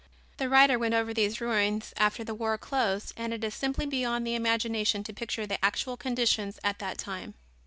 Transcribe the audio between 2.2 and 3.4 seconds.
the war closed and